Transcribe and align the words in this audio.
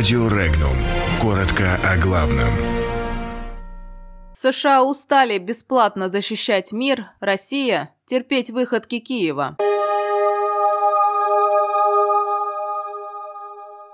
Радио 0.00 0.28
Регнум. 0.28 0.76
Коротко 1.20 1.78
о 1.84 1.98
главном. 1.98 2.48
США 4.32 4.82
устали 4.82 5.36
бесплатно 5.36 6.08
защищать 6.08 6.72
мир, 6.72 7.10
Россия– 7.20 7.94
терпеть 8.06 8.48
выходки 8.48 8.98
Киева. 8.98 9.58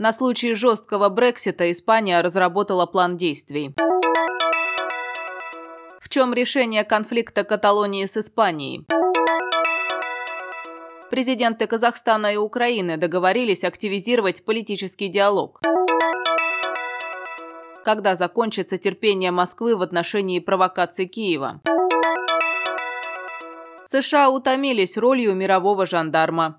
На 0.00 0.12
случай 0.12 0.54
жесткого 0.54 1.08
Брексита 1.08 1.70
Испания 1.70 2.20
разработала 2.20 2.86
план 2.86 3.16
действий. 3.16 3.72
В 6.00 6.08
чем 6.08 6.34
решение 6.34 6.82
конфликта 6.82 7.44
Каталонии 7.44 8.06
с 8.06 8.16
Испанией? 8.16 8.84
Президенты 11.12 11.68
Казахстана 11.68 12.32
и 12.32 12.36
Украины 12.36 12.96
договорились 12.96 13.62
активизировать 13.62 14.44
политический 14.44 15.06
диалог. 15.06 15.60
Когда 17.84 18.14
закончится 18.14 18.78
терпение 18.78 19.32
Москвы 19.32 19.76
в 19.76 19.82
отношении 19.82 20.38
провокаций 20.38 21.06
Киева? 21.06 21.60
США 23.86 24.30
утомились 24.30 24.96
ролью 24.96 25.34
мирового 25.34 25.84
жандарма. 25.84 26.58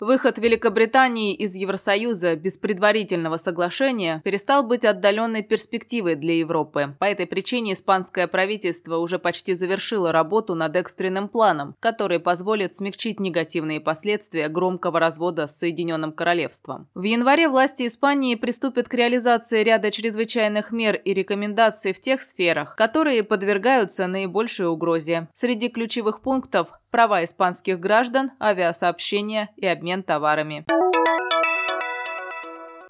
Выход 0.00 0.38
Великобритании 0.38 1.34
из 1.34 1.54
Евросоюза 1.54 2.34
без 2.34 2.58
предварительного 2.58 3.36
соглашения 3.36 4.20
перестал 4.24 4.64
быть 4.64 4.84
отдаленной 4.84 5.42
перспективой 5.42 6.16
для 6.16 6.34
Европы. 6.34 6.96
По 6.98 7.04
этой 7.04 7.26
причине 7.26 7.74
испанское 7.74 8.26
правительство 8.26 8.96
уже 8.96 9.20
почти 9.20 9.54
завершило 9.54 10.10
работу 10.10 10.56
над 10.56 10.74
экстренным 10.76 11.28
планом, 11.28 11.76
который 11.78 12.18
позволит 12.18 12.74
смягчить 12.74 13.20
негативные 13.20 13.80
последствия 13.80 14.48
громкого 14.48 14.98
развода 14.98 15.46
с 15.46 15.58
Соединенным 15.58 16.12
Королевством. 16.12 16.88
В 16.94 17.04
январе 17.04 17.48
власти 17.48 17.86
Испании 17.86 18.34
приступят 18.34 18.88
к 18.88 18.94
реализации 18.94 19.62
ряда 19.62 19.92
чрезвычайных 19.92 20.72
мер 20.72 20.96
и 20.96 21.14
рекомендаций 21.14 21.92
в 21.92 22.00
тех 22.00 22.20
сферах, 22.20 22.74
которые 22.76 23.22
подвергаются 23.22 24.08
наибольшей 24.08 24.66
угрозе. 24.66 25.28
Среди 25.34 25.68
ключевых 25.68 26.20
пунктов 26.20 26.68
права 26.94 27.24
испанских 27.24 27.80
граждан, 27.80 28.30
авиасообщения 28.40 29.50
и 29.56 29.66
обмен 29.66 30.04
товарами. 30.04 30.64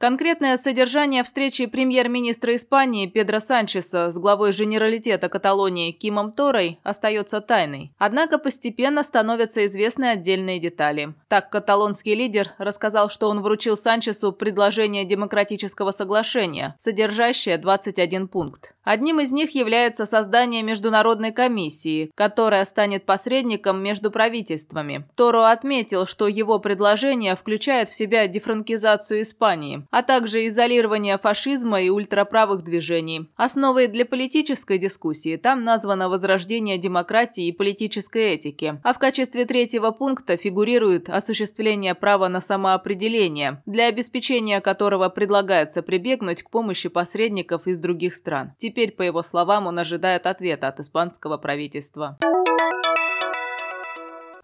Конкретное 0.04 0.58
содержание 0.58 1.24
встречи 1.24 1.64
премьер-министра 1.64 2.54
Испании 2.56 3.06
Педро 3.06 3.40
Санчеса 3.40 4.12
с 4.12 4.18
главой 4.18 4.52
Женералитета 4.52 5.30
Каталонии 5.30 5.92
Кимом 5.92 6.30
Торой 6.30 6.78
остается 6.82 7.40
тайной. 7.40 7.90
Однако 7.96 8.36
постепенно 8.36 9.02
становятся 9.02 9.64
известны 9.64 10.10
отдельные 10.10 10.60
детали. 10.60 11.14
Так, 11.28 11.48
каталонский 11.48 12.14
лидер 12.14 12.50
рассказал, 12.58 13.08
что 13.08 13.30
он 13.30 13.40
вручил 13.40 13.78
Санчесу 13.78 14.32
предложение 14.32 15.06
демократического 15.06 15.90
соглашения, 15.90 16.76
содержащее 16.78 17.56
21 17.56 18.28
пункт. 18.28 18.74
Одним 18.84 19.20
из 19.20 19.32
них 19.32 19.54
является 19.54 20.04
создание 20.04 20.62
международной 20.62 21.32
комиссии, 21.32 22.10
которая 22.14 22.66
станет 22.66 23.06
посредником 23.06 23.82
между 23.82 24.10
правительствами. 24.10 25.06
Торо 25.14 25.50
отметил, 25.50 26.06
что 26.06 26.28
его 26.28 26.58
предложение 26.58 27.34
включает 27.34 27.88
в 27.88 27.94
себя 27.94 28.28
дефранкизацию 28.28 29.22
Испании, 29.22 29.86
а 29.94 30.02
также 30.02 30.48
изолирование 30.48 31.18
фашизма 31.18 31.80
и 31.80 31.88
ультраправых 31.88 32.64
движений. 32.64 33.30
Основой 33.36 33.86
для 33.86 34.04
политической 34.04 34.76
дискуссии 34.76 35.36
там 35.36 35.62
названо 35.62 36.08
возрождение 36.08 36.78
демократии 36.78 37.46
и 37.46 37.52
политической 37.52 38.34
этики, 38.34 38.80
а 38.82 38.92
в 38.92 38.98
качестве 38.98 39.44
третьего 39.44 39.92
пункта 39.92 40.36
фигурирует 40.36 41.08
осуществление 41.08 41.94
права 41.94 42.26
на 42.26 42.40
самоопределение, 42.40 43.62
для 43.66 43.86
обеспечения 43.86 44.60
которого 44.60 45.08
предлагается 45.10 45.80
прибегнуть 45.80 46.42
к 46.42 46.50
помощи 46.50 46.88
посредников 46.88 47.68
из 47.68 47.78
других 47.78 48.14
стран. 48.14 48.52
Теперь, 48.58 48.90
по 48.90 49.02
его 49.02 49.22
словам, 49.22 49.68
он 49.68 49.78
ожидает 49.78 50.26
ответа 50.26 50.66
от 50.66 50.80
испанского 50.80 51.36
правительства. 51.36 52.18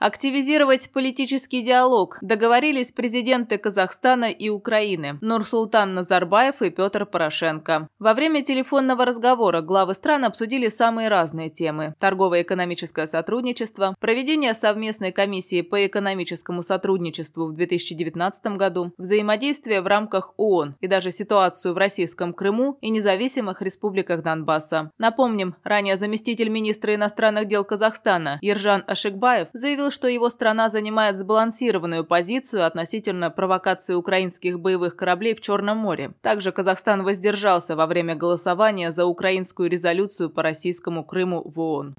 Активизировать 0.01 0.91
политический 0.93 1.61
диалог 1.61 2.17
договорились 2.23 2.91
президенты 2.91 3.59
Казахстана 3.59 4.31
и 4.31 4.49
Украины 4.49 5.19
Нурсултан 5.21 5.93
Назарбаев 5.93 6.63
и 6.63 6.71
Петр 6.71 7.05
Порошенко. 7.05 7.87
Во 7.99 8.15
время 8.15 8.43
телефонного 8.43 9.05
разговора 9.05 9.61
главы 9.61 9.93
стран 9.93 10.25
обсудили 10.25 10.71
самые 10.71 11.09
разные 11.09 11.51
темы– 11.51 11.95
торгово-экономическое 11.99 13.07
сотрудничество, 13.07 13.95
проведение 14.01 14.55
совместной 14.55 15.13
комиссии 15.13 15.61
по 15.61 15.87
экономическому 15.87 16.63
сотрудничеству 16.63 17.49
в 17.49 17.53
2019 17.53 18.57
году, 18.57 18.95
взаимодействие 18.97 19.83
в 19.83 19.87
рамках 19.87 20.33
ООН 20.39 20.77
и 20.81 20.87
даже 20.87 21.13
ситуацию 21.13 21.75
в 21.75 21.77
российском 21.77 22.33
Крыму 22.33 22.79
и 22.81 22.89
независимых 22.89 23.61
республиках 23.61 24.23
Донбасса. 24.23 24.93
Напомним, 24.97 25.57
ранее 25.63 25.99
заместитель 25.99 26.49
министра 26.49 26.95
иностранных 26.95 27.49
дел 27.49 27.65
Казахстана 27.65 28.39
Ержан 28.41 28.83
Ашикбаев 28.87 29.49
заявил, 29.53 29.90
что 29.91 30.09
его 30.09 30.29
страна 30.31 30.71
занимает 30.71 31.19
сбалансированную 31.19 32.05
позицию 32.05 32.67
относительно 32.67 33.31
провокации 33.31 33.95
украинских 33.95 34.61
боевых 34.61 34.97
кораблей 34.97 35.35
в 35.35 35.41
Черном 35.41 35.79
море. 35.79 36.13
Также 36.23 36.53
Казахстан 36.53 37.03
воздержался 37.03 37.77
во 37.77 37.87
время 37.87 38.15
голосования 38.15 38.93
за 38.93 39.07
украинскую 39.07 39.71
резолюцию 39.71 40.31
по 40.31 40.43
российскому 40.43 41.05
Крыму 41.05 41.43
в 41.45 41.59
ООН. 41.61 41.95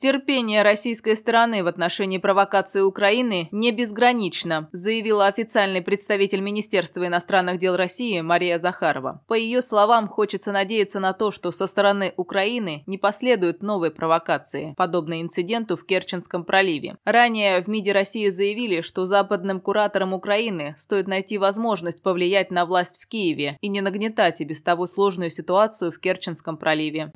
Терпение 0.00 0.62
российской 0.62 1.14
стороны 1.14 1.62
в 1.62 1.66
отношении 1.66 2.16
провокации 2.16 2.80
Украины 2.80 3.48
не 3.52 3.70
безгранично, 3.70 4.70
заявила 4.72 5.26
официальный 5.26 5.82
представитель 5.82 6.40
Министерства 6.40 7.06
иностранных 7.06 7.58
дел 7.58 7.76
России 7.76 8.22
Мария 8.22 8.58
Захарова. 8.58 9.22
По 9.28 9.34
ее 9.34 9.60
словам, 9.60 10.08
хочется 10.08 10.52
надеяться 10.52 11.00
на 11.00 11.12
то, 11.12 11.30
что 11.30 11.52
со 11.52 11.66
стороны 11.66 12.14
Украины 12.16 12.82
не 12.86 12.96
последуют 12.96 13.62
новые 13.62 13.90
провокации, 13.90 14.72
подобные 14.78 15.20
инциденту 15.20 15.76
в 15.76 15.84
Керченском 15.84 16.46
проливе. 16.46 16.96
Ранее 17.04 17.60
в 17.60 17.68
МИДе 17.68 17.92
России 17.92 18.30
заявили, 18.30 18.80
что 18.80 19.04
западным 19.04 19.60
кураторам 19.60 20.14
Украины 20.14 20.76
стоит 20.78 21.08
найти 21.08 21.36
возможность 21.36 22.02
повлиять 22.02 22.50
на 22.50 22.64
власть 22.64 22.98
в 23.02 23.06
Киеве 23.06 23.58
и 23.60 23.68
не 23.68 23.82
нагнетать 23.82 24.40
и 24.40 24.44
без 24.44 24.62
того 24.62 24.86
сложную 24.86 25.28
ситуацию 25.28 25.92
в 25.92 26.00
Керченском 26.00 26.56
проливе. 26.56 27.12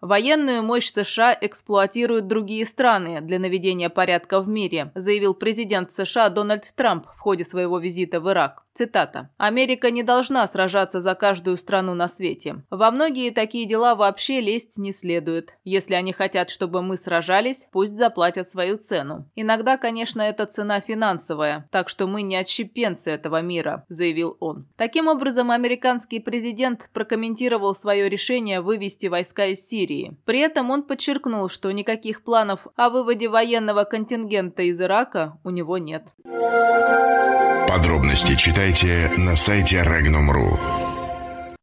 Военную 0.00 0.62
мощь 0.62 0.90
США 0.90 1.36
эксплуатируют 1.40 2.26
другие 2.26 2.66
страны 2.66 3.20
для 3.20 3.38
наведения 3.38 3.88
порядка 3.88 4.40
в 4.40 4.48
мире, 4.48 4.92
заявил 4.94 5.34
президент 5.34 5.90
США 5.90 6.28
Дональд 6.28 6.72
Трамп 6.74 7.06
в 7.06 7.18
ходе 7.18 7.44
своего 7.44 7.78
визита 7.78 8.20
в 8.20 8.30
Ирак. 8.30 8.65
Цитата. 8.76 9.30
«Америка 9.38 9.90
не 9.90 10.02
должна 10.02 10.46
сражаться 10.46 11.00
за 11.00 11.14
каждую 11.14 11.56
страну 11.56 11.94
на 11.94 12.08
свете. 12.08 12.56
Во 12.68 12.90
многие 12.90 13.30
такие 13.30 13.66
дела 13.66 13.94
вообще 13.94 14.42
лезть 14.42 14.76
не 14.76 14.92
следует. 14.92 15.56
Если 15.64 15.94
они 15.94 16.12
хотят, 16.12 16.50
чтобы 16.50 16.82
мы 16.82 16.98
сражались, 16.98 17.68
пусть 17.72 17.96
заплатят 17.96 18.50
свою 18.50 18.76
цену. 18.76 19.30
Иногда, 19.34 19.78
конечно, 19.78 20.20
эта 20.20 20.44
цена 20.44 20.80
финансовая, 20.80 21.66
так 21.72 21.88
что 21.88 22.06
мы 22.06 22.20
не 22.20 22.36
отщепенцы 22.36 23.10
этого 23.10 23.40
мира»,– 23.40 23.86
заявил 23.88 24.36
он. 24.40 24.66
Таким 24.76 25.08
образом, 25.08 25.50
американский 25.50 26.20
президент 26.20 26.90
прокомментировал 26.92 27.74
свое 27.74 28.10
решение 28.10 28.60
вывести 28.60 29.06
войска 29.06 29.46
из 29.46 29.66
Сирии. 29.66 30.18
При 30.26 30.40
этом 30.40 30.70
он 30.70 30.82
подчеркнул, 30.82 31.48
что 31.48 31.72
никаких 31.72 32.22
планов 32.22 32.66
о 32.76 32.90
выводе 32.90 33.30
военного 33.30 33.84
контингента 33.84 34.62
из 34.64 34.78
Ирака 34.78 35.38
у 35.44 35.48
него 35.48 35.78
нет. 35.78 36.04
Подробности 37.68 38.34
читайте 38.72 39.12
на 39.16 39.36
сайте 39.36 39.76
Regnum.ru. 39.82 40.85